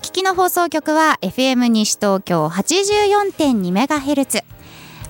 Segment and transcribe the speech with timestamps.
[0.00, 4.44] 聞きの放送局は FM 西東京 84.2MHz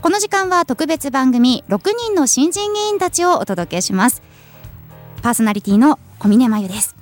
[0.02, 4.21] この時間は特別番組6人の新人議員たちをお届けします。
[5.22, 6.96] パーソナリティの小峰真由です。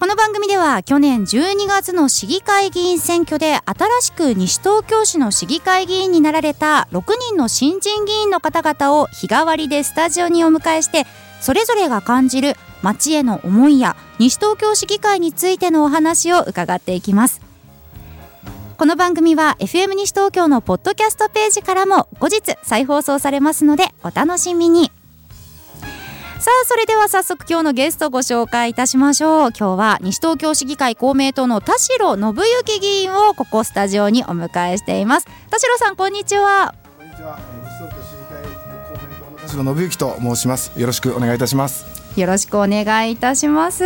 [0.00, 11.06] この番組では去年12月の市議会議員選挙で新しく西東京市の市議会議員になられた6人の新人議員の方々を日替わりでスタジオにお迎えして
[11.40, 17.42] それぞれが感じる町への思いや西東京市議会についてのお話を伺っていきます。
[18.78, 24.90] この番組は FM 西東京のポッドキャストページからも後日再放送されますのでお楽しみに。
[26.38, 29.48] さあそれでは早速今日のゲストご紹介いたしましょう。
[29.48, 35.26] 今日は西東京市議会公明党の田代信之議員をここスタジオにお迎えしています。
[35.50, 36.74] 田代さんこんにちは。
[36.98, 37.38] こんにちは。
[37.64, 40.80] 西東京市議会公明党の田代信之と申します。
[40.80, 42.05] よろしくお願いいたします。
[42.16, 43.84] よろしくお願いいたします。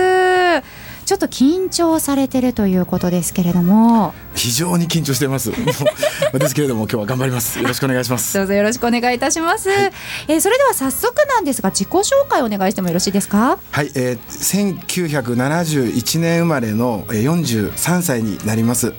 [1.11, 4.15] ちょっと緊張されてるということですけれども。
[4.37, 5.51] 非常に緊張しています。
[6.33, 7.59] ですけれども今日は頑張ります。
[7.59, 8.33] よろしくお願いします。
[8.35, 9.93] どうぞよろしくお願いいたします、はい、
[10.29, 13.59] えー、それでは早速なんですが自己紹介お願いしてもよろしいですか？
[13.73, 18.95] はい、えー、1971年生まれの43歳になります。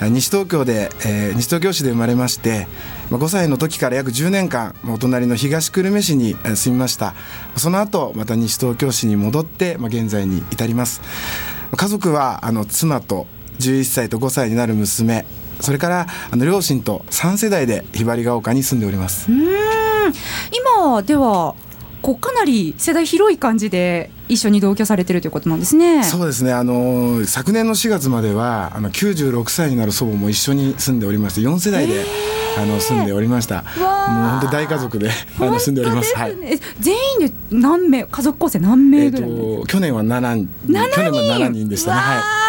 [0.00, 2.68] 西東京で、えー、西東京市で生まれまして
[3.10, 7.14] 5歳の時から約10年間お隣の東久留米市に住みました。
[7.56, 11.00] その後また西東京市に戻って、まあ、現在に至ります
[11.76, 13.26] 家族はあの妻と
[13.60, 15.24] 11歳と5歳になる娘。
[15.60, 19.28] それからあの両親と3世代でひばりが丘に住んでおります。
[19.30, 21.54] 今では
[22.08, 26.02] こうかなり世代広い感じで一緒に同居されてるということなんですね。
[26.02, 26.54] そうですね。
[26.54, 32.06] あの昨年の4月まではあの96歳になる祖母も一緒に住んでおりまして4世代で。
[32.56, 33.62] あの住んでおりました。
[33.62, 36.16] もう本当大家族であの住んでおります。
[36.16, 36.34] はい。
[36.80, 40.48] 全員で何名家族構成何名ぐらい、えー、去年は7人。
[40.66, 42.00] 去年は7人でしたね。
[42.00, 42.47] はい。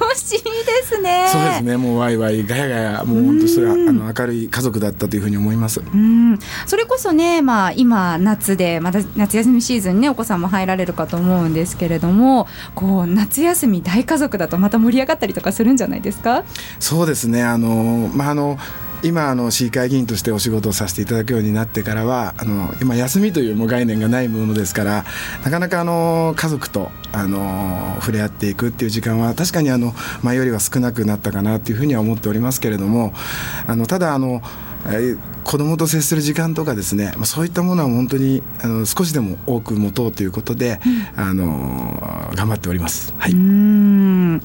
[0.00, 0.42] 楽しいで
[0.84, 1.26] すね。
[1.30, 1.76] そうですね。
[1.76, 5.80] もうワイワイガヤガヤもう本当それはあの明るい家族だったというふうに思います。
[5.80, 6.38] うん。
[6.66, 16.44] それこそね、まあ今夏でまた夏休みシーズンねお子さんも入られるかと思うんですけれども、こう夏休み大家族だとまた盛り上がったりとかするんじゃないですか？
[16.80, 17.42] そうですね。
[17.42, 18.58] あのまああの。
[19.02, 25.04] 今あの市議会議員としてお仕事をさせていただくようになってからはあの今休みというも概念がないものですから
[25.44, 29.92] なかなかあの家族とあの触れ合っていくっていう時間は確かにあの
[30.22, 33.12] 前よりは少なくなったかなというふうには思っておりますけれども
[33.66, 34.42] あのただあの
[35.44, 40.80] 子供と接する時間とかですね、まあ、そういったものは本当にあの少しでも多く持とうということで、
[41.16, 43.14] うん、あの頑張っております。
[43.16, 44.42] はい、うん。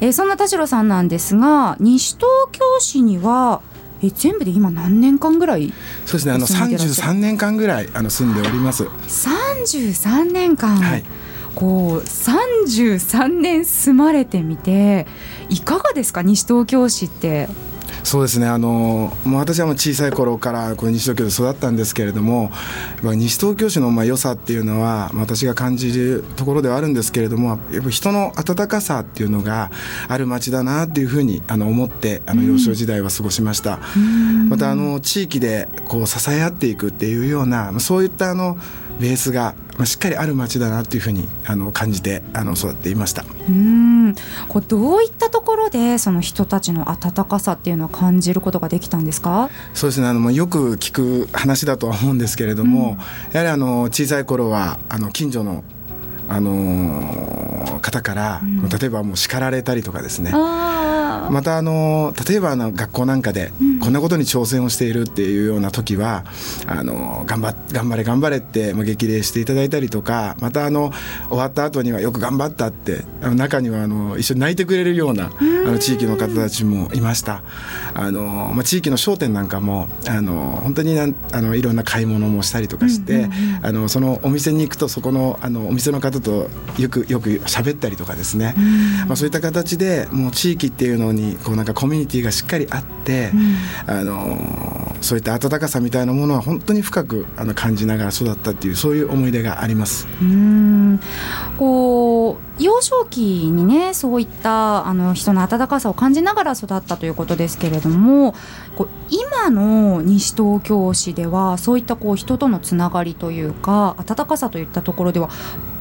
[0.00, 3.62] えー、そんな田代さんなんですが西東京市には
[4.02, 5.72] え全部で今何年間ぐらい
[6.06, 8.84] そうですねあの33年間ぐらいあの住んでおります。
[8.84, 11.04] 33年間、はい、
[11.54, 15.06] こう33年住まれてみて
[15.48, 16.22] いかがですか？
[16.22, 17.48] 西東京市って
[18.08, 22.50] そうですねあのもう私はもう小さい頃からこの西東京で育ったんですけれども
[23.02, 29.70] 西東京市のまあ良さっていうのは私が感じるところではあるんですけれどもやっぱ人の温かさっていうのが
[30.08, 33.78] ある街だなっていうふうにあの思ってあの幼少時代は過ごしました。
[34.48, 38.56] またあの地域でこう支え合っていくっていうようなそういったあの
[39.00, 43.24] ベースがまあ、しっかりある町だなというふうにあの感じてあの育っていました。
[43.48, 44.12] うん。
[44.48, 49.50] こうどういったところでその人たちの温かさっていうのを感じることができたんですか？
[49.74, 50.08] そうですね。
[50.08, 52.98] あのよく聞く話だとは思うんですけれども、
[53.28, 55.62] うん、やはりあの小さい頃はあの近所の
[56.28, 60.32] あの方から、うん、例えばもう叱られたりとかですね
[61.30, 66.24] またあの例えばあの学校なんかでこんなことに挑戦をしているっていうような時は、
[66.66, 70.92] あの頑張頑張れ頑張れって激励していただいたりとかまたあの
[71.28, 77.42] 終わった後にはよく頑張ったってあの中にはあの一緒に泣いてくれるようなあの地域の方たちもいました。
[77.94, 83.28] あの、まあ、地域の商店なんかもあの本当になんあのいろんな買い物もしたりとかして、
[83.62, 86.48] あのそのお店に行くとそこのあのお店の方と
[86.78, 88.54] よくよく喋ったりとかですね、
[89.06, 93.30] まあ、そういった形でもう地域っていうのにこうなんかコミュニティがしっかりあって、
[93.86, 100.06] うん、あのそういった温かさみたいなものは本当に深くあの感じながら育ったっていうそういう思い出があります。
[100.20, 101.00] うん
[101.56, 108.34] こう幼少期にねそういったあの人の温かさを感じながら育ったということですけれども
[108.76, 115.30] こう今の西東京市ではそういったこう人とのつながりというか温かさといったところでは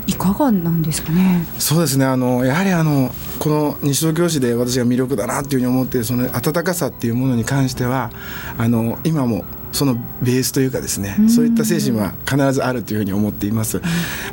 [0.07, 1.45] いかがなんですかね？
[1.59, 2.05] そうですね。
[2.05, 8.09] あのやはりあのこの西東京市で私が魅力だなっていうふうに思っているその温かさっていうものに関しては
[8.57, 9.43] あの今も
[9.73, 13.81] そのベースというかですね、そういった精神は必ずあるというふうに思っています。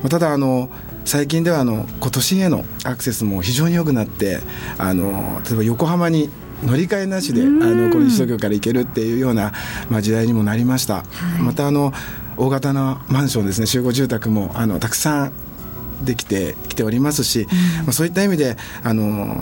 [0.03, 0.71] まただあの
[1.05, 4.41] 最近ではあの都心へのアクセスも非常に良くなって
[4.79, 6.31] あの例えば横浜に
[6.62, 9.53] 乗り換えなしであのこの西東京から行けるっていうような、
[9.91, 10.94] まあ、時代にもなりました。
[10.94, 11.03] は
[11.38, 11.93] い、またあの
[12.37, 15.32] 大型のマンションですね集合住宅もあのたくさん
[16.02, 17.46] できてきておりますし、
[17.85, 18.56] まあ、そういった意味で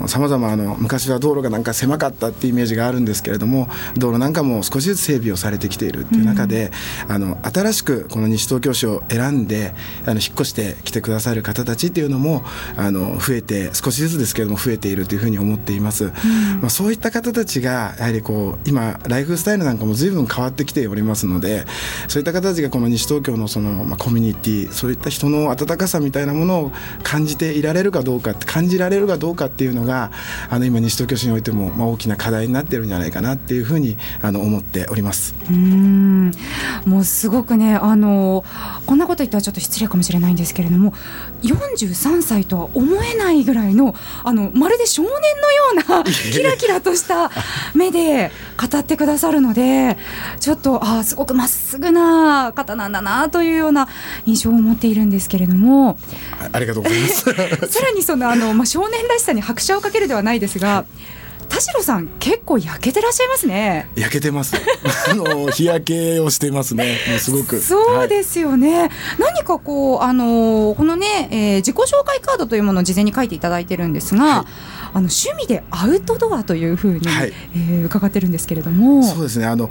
[0.07, 3.67] さまざま昔は道路がなんか狭かったっていうイメージがあるんですけれども
[3.97, 6.71] 道路なんかも少しずつ整備をされてきているっていう中で、
[7.07, 9.73] うん、あの新しくこの西東京市を選んで
[10.05, 12.43] あの引っ越してきてくださる方たちっていうのも
[12.77, 16.05] あの増えて少しずつですけれども増えているというふうに思っています。
[16.05, 16.11] うん、
[16.61, 21.65] まあ、そういった方たちがやはりこう今ライフスタイルなんかも随分変わってきておりますので
[22.07, 26.71] そういった方たちがこの西東京のその、まあ、コミュニティそういった人の温かさみたいなものを
[27.03, 30.11] 感じていられるかどうか感じられるかどうかっていうのが
[30.49, 35.35] あの今西東京市においても、まあ、大きな課題になってるんじゃないかなっていうふうにあの思っております。
[35.49, 36.31] うん。
[36.85, 38.43] もうすごくねあの
[38.85, 40.93] こんなこと言ったらちょっと失礼かもしれないんですけれども
[41.41, 47.31] 43歳とは思えないぐらいのあのまるで少年のような キラキラとした
[47.73, 49.97] 目で語ってくださるので
[50.39, 53.87] ちょっとあすごくまっすぐな方なんだなというような
[54.25, 55.97] 印象を持っているんですけれども
[56.51, 57.23] ありがとうございます。
[57.71, 60.85] さらにそのあの、まあ、少年らしさに拍車をかけるではないですが
[61.49, 63.87] 田代さん結構焼けてらっしゃいますね。
[63.95, 64.55] 焼けてます。
[65.09, 66.97] あの日焼けをしてますね。
[67.09, 67.59] もうすごく。
[67.59, 79.03] そうですよね、はい、何かこうあのこのね、えー、自己紹介カードというものを事前に書いていただいてるんですが、はいあの趣味でアウトドアというふうに、はい、えー、伺ってるんですけれども。
[79.03, 79.45] そうですね。
[79.45, 79.69] あの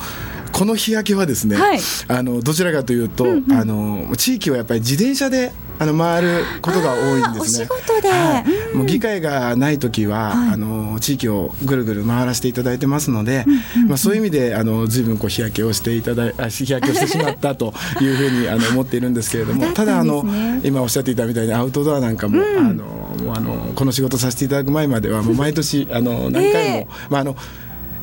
[0.52, 7.66] この日焼けはですね、はい、あのどちらかというと、うんうん、あの地域はやっぱり自転車であの回ることが多いんですね。
[7.66, 20.24] はい、もう議会がない時は、はい、あの地域をぐるぐる回らせていただいてますので、うんうん、まあそういう意味であの随分こう日焼けをしていただい日焼けをしてしまったというふうにあの思っているんですけれども、ただあの
[20.62, 26.86] 今おっしゃっていたみたいにアウトドアなんかも、うん、あのもうあのこの仕事させていただく前まではもう毎年 あの何回も、え。
[26.88, 27.36] ー、まああの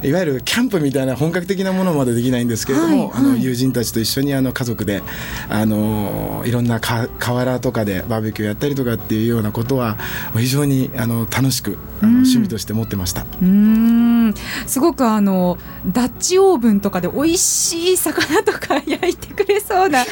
[0.01, 5.03] いわゆるキャンプみたいな本格的なものまでできないんですけれども、はいはい、あの友人たちと一緒にあの家族で
[5.49, 9.97] あのいろんな河原とかでバーベキューやったりとかっていうようなことは
[10.37, 13.25] 非常にあの楽しくあの趣味として持ってました。
[13.41, 14.33] うん。
[14.67, 15.57] すごくあの
[15.87, 20.05] ダッチオーブンとかで美味しい魚とか焼いてくれそうな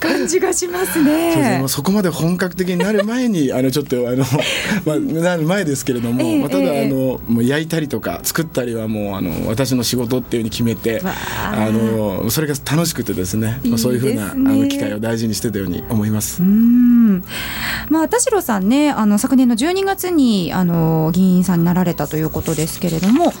[0.00, 1.60] 感じがしますね。
[1.62, 4.24] そそこまで本格的になる前に あのちょっとあの
[4.86, 11.70] まあなる前ですけれども、えー、まあ、ただあの、もう焼いたりとか作ったりはもうあの私の仕事っていうふうに決めてあ。
[11.74, 16.42] のそれが楽しくてですね、まあ、そういうふうなあの機会を大事にしてたように思います。
[16.42, 17.22] うん。
[17.90, 23.32] まあ、田代さんねあの昨年の12月にあの議員さんになられたということですけれども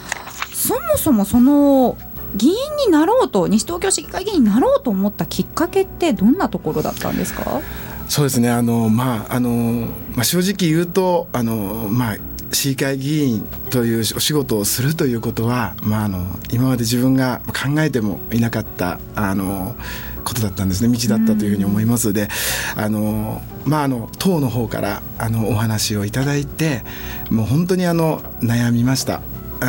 [0.54, 1.98] そもそもその
[2.36, 2.54] 議員
[2.86, 7.60] になろうと西東京市議会議員になろうと思ったきっかけってどんなところだったんですか？
[8.08, 8.50] そうですね。
[8.50, 9.50] あの、まああの
[10.14, 12.16] まあ、正直言うとあの、まあ、
[12.52, 19.74] 市議会議員というお仕事をするということは、まあ、あの今まで自分が考えてもいなかったあの
[20.24, 22.28] ことだったんですね道だったというふうに思いますで
[22.76, 26.82] あの、まあ、あの党の方からあのお話をいただいて
[27.30, 29.20] もう本当にあの悩みました。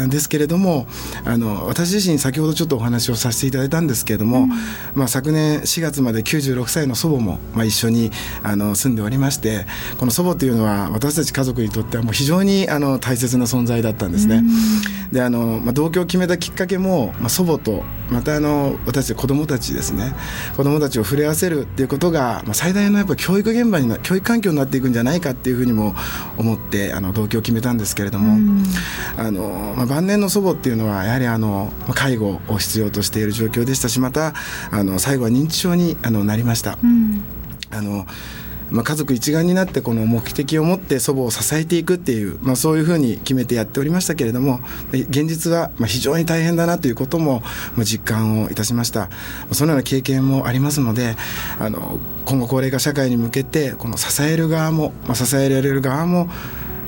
[0.09, 0.87] ですけれども
[1.23, 4.49] あの私自身先ほどちょっとお話をさせていただいたんですけれども、うん、
[4.95, 8.11] まあ、昨年4月まで96歳の祖母も、まあ、一緒に
[8.43, 9.65] あの住んでおりまして
[9.99, 14.37] この祖母というのは私たち家族にとってはもう非常にあの大切な存在だったんですね。
[14.37, 20.13] うん、であの、まあ、同居を決めたきっかけも、まあ、祖母とまたあの私たち子どもたちですね。
[20.55, 25.95] 子どもたちを触れ合わせるっていうことが、まあ、最大のやっぱ教育現場に教育環境になっていくんじゃないかっていうふうにも
[26.37, 28.63] 思ってあの同居を決めたんですけれども、うん、
[29.17, 34.33] あのまあ、晩年の祖母っていうのはやはりあの介護を必要としている状況でしたしまた
[34.71, 36.77] あの最後は認知症にあのなりました。
[36.83, 37.23] うん、
[37.71, 38.05] あの
[38.71, 44.59] まあ、家族一丸になってこの目的を持って祖母を支えていくっていう、まあ、そういうふうに決めてやっておりましたけれども
[44.91, 47.43] 現実はまあ非常に大変だなということも
[47.83, 49.09] 実感をいたしました
[49.51, 51.15] そのような経験もありますので
[51.59, 56.29] あの今後高齢化社会に向けてこの支える側も、まあ、支えられる側も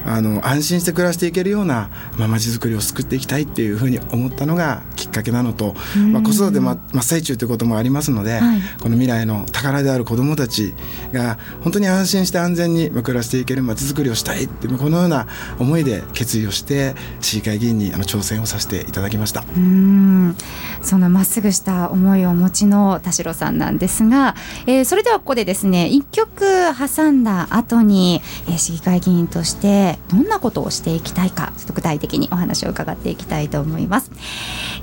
[0.08, 5.76] あの安心して暮らしていけるような、まあ、街づくりを作っていきたいっていうふうに思ったのがきっかけなのと、
[6.12, 10.74] まあ、子育て真っ最中ということもありますので、はい、この未来の宝である子どもたち
[11.12, 15.28] が本当に安心して安全に暮らしていける街づくりをしたいってこのような
[15.60, 19.44] 思いで決意をして市議会議員にあの挑戦をさせていただきました。
[19.56, 20.36] うん。
[20.82, 24.36] そのまっすぐした思いをお持ちの田代さんなんですが、
[24.66, 34.12] えー、それではここでですね一曲挟んだ後に、えー、市議会議員としてでどんなことをしていきたいかちょっと具体的にお話を伺っていきたいと思います。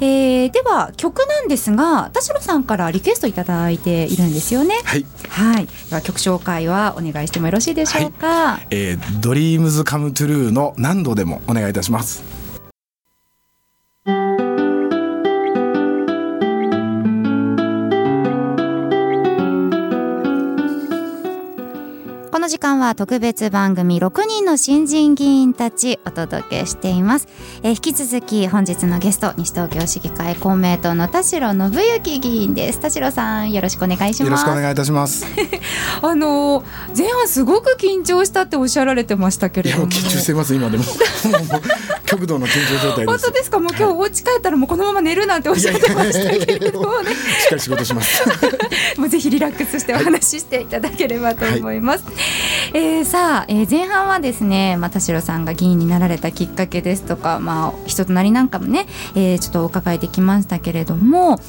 [0.01, 4.81] えー、では曲なんですが田代さんからリクエストいただいているんですよね。
[4.85, 5.07] はい。
[5.29, 5.67] はい。
[5.67, 8.27] では曲紹介はお願いしてもよろしいでしょうか？
[8.27, 12.44] はい、えー、ドリームズカムトゥルーの何度でもお願いいたします。
[22.45, 27.27] の時間は特別番組6人の新人議員たちお届けしています、
[27.63, 32.81] えー、引き続き本日のゲスト西東京市議会公明党の田代信之議員です。
[32.81, 34.23] 田代さんよろしくお願いします。
[34.25, 35.25] よろしくお願いいたします。
[36.03, 36.63] あの
[36.95, 39.87] 前半すごく緊張したっておっしゃられてましたけれども。
[39.87, 40.85] 緊張してます今でも
[42.15, 43.51] 極度の緊張状態本当です。
[43.51, 47.11] かもう今日お家帰ったらもうこのまま寝るなんておっしゃってましたけれどもね。
[47.15, 48.25] しっかり仕事します。
[48.99, 52.15] もうぜひリラックスしてお話ししていただければと思います、はい。
[52.75, 61.41] えー、さあ、えー、前半はですね、まあ、田代さんが議員になられたきっかけですとか、まあ、人となりなんかもね、えー、ちょっと伺えてきましたけれども、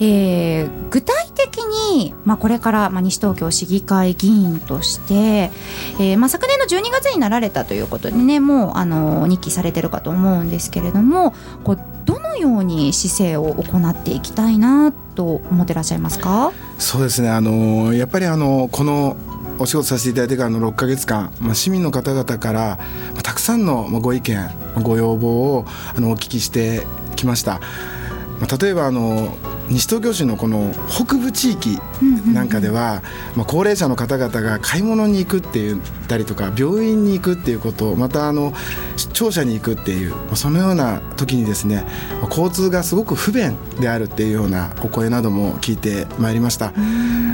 [0.00, 5.50] えー、具体的に、まあ、これから、まあ、西東京市議会議員として、
[5.98, 16.52] えーまあ、昨年の12月になられたということでねもうあの日記されてるかと思うんですけれどもこうどのように姿勢を行っていきたいなと思ってらっしゃいますか？
[16.78, 19.16] そうですねあのやっぱりあのこの
[19.58, 22.78] お仕事させていただいてからの6か月間、まあ、市民の方々から、
[23.12, 24.50] まあ、たくさんのご意見
[24.82, 26.86] ご要望をあのお聞きして
[27.16, 27.60] きました。
[28.40, 29.36] まあ、例えばあの
[29.70, 31.78] 西東京市のこの北部地域
[32.32, 33.02] なんかでは、
[33.36, 38.52] まあ、高齢者の方々が買い物に行くって言ったりとか病院に行くっていうことまたあの
[39.12, 41.84] 庁舎に行くっていうそのような時にですね
[42.30, 46.72] 交通がすごく不便であるっていうようなお声なども聞いてまいりました。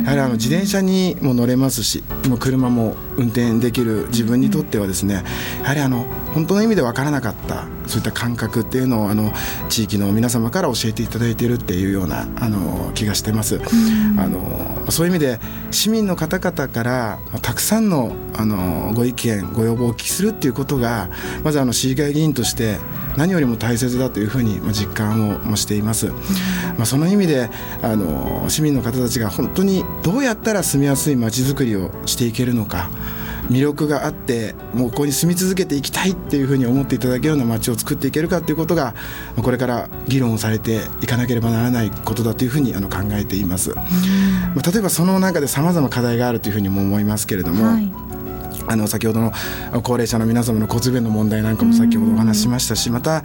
[0.07, 2.05] やはりあの自転車にも乗れますし
[2.38, 5.25] 車も運転できる自分にとってはですね
[5.62, 9.32] やはりあの本当の意味で分からなかったそういった感覚っていうのをあの
[9.68, 13.61] 地域の皆様から教えていただいているっていうようなあの気がしてます。
[14.18, 21.08] あのそういう意味で市民の方々からたくさんのあのご意見ご要望をお聞きするっていうことが
[21.42, 22.78] まずあの市議会議員として
[23.16, 26.08] 何よりも大切だというふうに実感をしています。
[26.76, 27.49] まあ、その意味で
[27.82, 32.90] あの市民の方たちが本当にどうやったら住みやすい街づくりをしていけるのか。
[33.50, 38.95] 魅力があってもうここに住み続けていきたいっていうふうに思っていただけるような街を作っていけるかということが
[39.43, 43.75] これから議論をされていかなければならないことだというふうにあの考えています。
[43.75, 43.83] ま
[44.65, 47.93] あ、例えばその中でさまざま課題があるというふうにも思いますけれども、はい。
[48.69, 49.33] あの先ほどの
[49.85, 51.57] 高齢者の皆様の骨便の問題なん。
[51.57, 53.23] かも先ほどお話ししましたしまた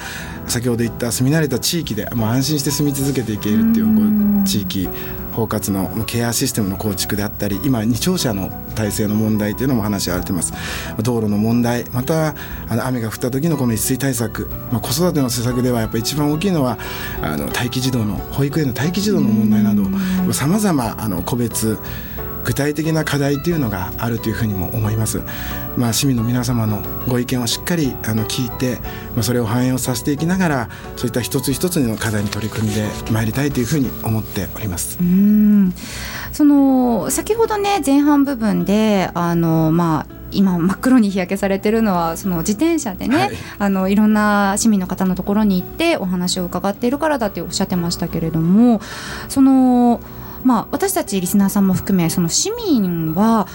[0.47, 4.89] 先ほど言った住み慣れた地域で、まあ、安心して住み続けていけるっていう地域
[5.31, 10.53] 包括のケアシステムの構築であったり今二庁舎の体制の問題というのも話し合われています。
[11.01, 12.35] 道路の問題また
[12.69, 16.77] あの雨が降った時のこの一水対策、まあ、子育ての施策ではやっぱり一番大きいのは
[17.21, 20.95] あの待機児童の保育園の待機児童の問題などさまざま
[21.25, 21.77] 個別
[22.43, 25.21] 具体的な課題というのがあるというふうにも思います。
[25.77, 28.77] まあ、市民の皆様のご意見をしっかりあの聞いて、
[29.15, 34.97] まあ、それを反映をさせていきながらそういった一つ一つの課題に取り組んでまいりたいというふうに思っております。
[34.99, 35.73] うん
[36.31, 48.81] その先ほどね前半部分であのまあ今真っ黒に日焼けされてるのはその自転車でね、はい、あのいろんな市民の方のところに行ってお話を伺っているからだっておっしゃってましたけれども
[49.27, 49.99] その
[50.43, 53.47] まあ、私たちリスナーさんも含めその市民は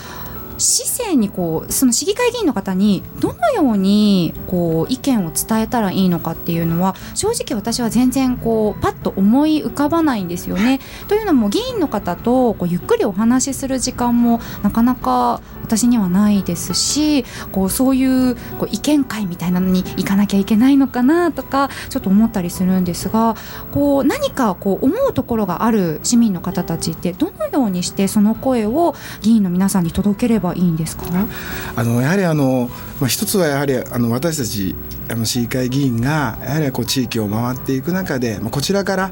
[0.67, 10.81] 市政にこうその市議会議員の方にどのようにこう意見を伝えたらいいのかっていうのは正直私は全然こうパッと思い浮かばないんですよね。
[11.09, 23.37] というのも議員の方とこうゆっくりお話しする時間もなかなか私にはないですしこうそういうこう意見会みたいなのに行かなきゃいけないのかなとかちょっと思ったりするんですが
[23.73, 30.77] こう何かこう思うところがある市民の方たちってどのようにしてその声を議員の皆さんに届ければいい。
[30.77, 31.05] んですか
[31.75, 32.71] あのやはりあの、
[33.01, 34.75] まあ、一つはやはりあの私たち
[35.11, 39.11] あの市議会議員がやはりこう地域を回っていく中で、まあ、こちらから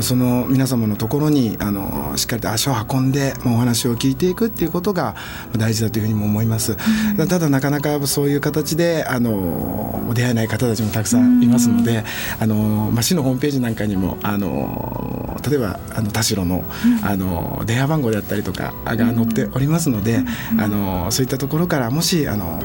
[0.00, 5.14] その皆様のところにあのしっかりと足を運んでお話を聞いていくっていうことが
[5.58, 6.76] 大事だというふうにも思います。
[7.18, 12.04] うん、ただなかなかそういう形であの出会えない方たちもたくさんいますので、
[12.40, 16.64] あのまあ、市のホームページなんかにもあの例えばあの田代の,、
[17.02, 20.20] あの電話番号であったりとかが載っておりますので、
[20.58, 22.60] あのそういったところからもしあの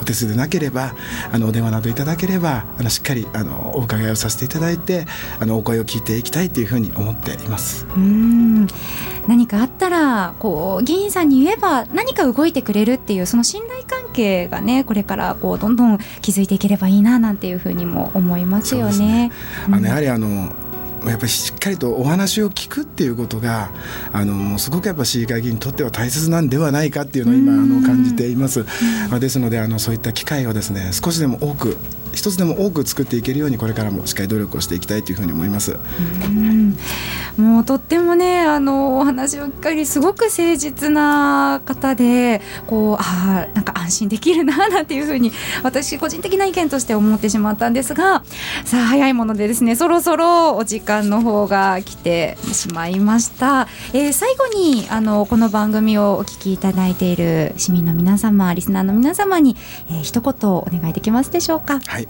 [0.00, 0.94] お手数でなければ
[1.32, 5.06] あのお電話などいただければあのしっかりあのお伺いをさせていただいて
[5.40, 7.86] あのお声を聞いていきたいというふうに思っています。
[7.96, 8.66] うん。
[9.26, 18.98] 何かあったらこう議員さんに言えば何か動いてくれるっていうその信頼関係がねこれからこうどんどん築いていければいいななんていうふうにも思いますよね。
[18.98, 19.32] ね。
[19.66, 20.52] あのやはりあの
[21.06, 23.70] やっぱりしっかりとお話を聞くっていうことが
[24.12, 28.64] あのすごくやっぱ市議会議員にとっては大切なんではないかっていうのを今あの感じています。
[29.10, 31.76] まあ、ですのであのそういった機会をですね少しでも多く
[32.12, 35.76] 一つでも多く作っていけるようにこれからもしっかり努力をしていきたいというふうに思います。
[37.36, 48.24] もうとってもねあのお話を聞かりすごく誠実な方でこうあなんか安心できるななんていうふうに私個人的な意見として思ってしまったんですが
[48.64, 53.66] さあ早いものでですねそろそろお時間の方が来てしまいました。
[53.92, 59.56] えー、最後にあのこの番組をお聞きいただいている市民の皆様リスナーの皆様に、
[59.88, 61.80] えー、一言お願いできますでしょうか？
[61.80, 62.08] はい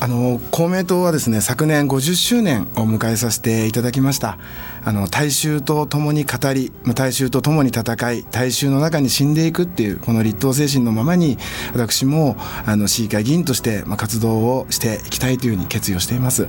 [0.00, 4.38] あの公明党はですね昨年50周年を迎えさせていただきました。
[4.84, 11.38] あの大衆と共に語り大衆と共に戦い大衆の中に死んでいくっていうこの立党精神のままに
[11.74, 16.48] 私もあの市議会議員としてま活動をしていきたいというふうに決意をしています。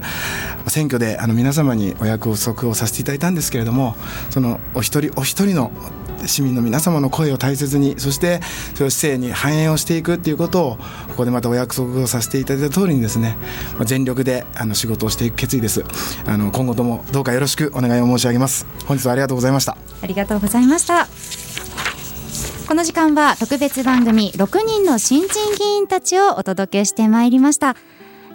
[0.67, 3.95] 選挙であの皆様にお約束をさせていただいたんですけれども
[4.29, 5.71] そのお一人お一人の
[6.25, 8.41] 市民の皆様の声を大切にそして
[8.73, 10.77] それを市政に反映をしていくっていうことを
[11.09, 13.37] ここでまたお約束をさせていただいた通りにですね
[13.85, 15.83] 全力であの仕事をしていく決意です。
[16.25, 18.65] あの今後ともどうかよろしくお願いを申し上げます。
[18.85, 19.77] 本日はありがとうございました。
[20.01, 21.07] ありがとうございました。
[22.67, 27.75] この時間は特別番組6人の新人議員たちをお届けしてまいりました。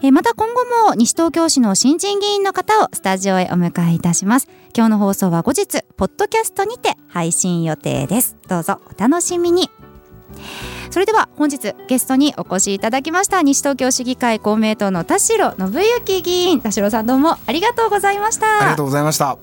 [0.04, 4.48] えまた今後も西東京市の新人議員の方をスタジオへお迎えいたします。
[4.76, 8.36] 今日の放送は後日ポッドキャストにて配信予定です。
[8.48, 9.70] どうぞお楽しみに。
[10.90, 16.60] それでは本日ゲストにお越しいただきました西東京市議会公明党の田代信之議員。
[16.60, 18.58] 田代さんどうもありがとうございました。
[18.58, 19.38] ありがとうございました。